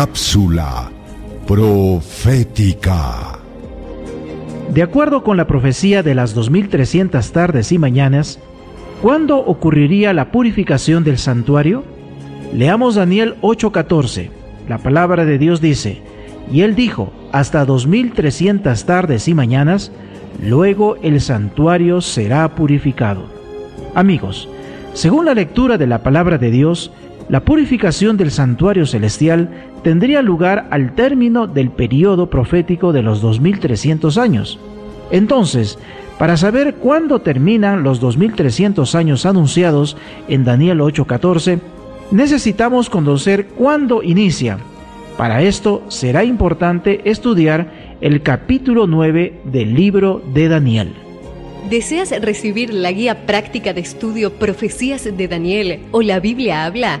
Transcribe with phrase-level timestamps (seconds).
[0.00, 0.90] Cápsula
[1.46, 3.38] profética.
[4.72, 8.38] De acuerdo con la profecía de las 2300 tardes y mañanas,
[9.02, 11.84] ¿cuándo ocurriría la purificación del santuario?
[12.54, 14.30] Leamos Daniel 8:14.
[14.70, 16.00] La palabra de Dios dice,
[16.50, 19.92] y él dijo, hasta 2300 tardes y mañanas,
[20.42, 23.26] luego el santuario será purificado.
[23.94, 24.48] Amigos,
[24.94, 26.90] según la lectura de la palabra de Dios,
[27.30, 29.48] la purificación del santuario celestial
[29.84, 34.58] tendría lugar al término del periodo profético de los 2300 años.
[35.12, 35.78] Entonces,
[36.18, 41.60] para saber cuándo terminan los 2300 años anunciados en Daniel 8:14,
[42.10, 44.58] necesitamos conocer cuándo inicia.
[45.16, 50.92] Para esto será importante estudiar el capítulo 9 del libro de Daniel.
[51.68, 57.00] ¿Deseas recibir la guía práctica de estudio Profecías de Daniel o la Biblia habla?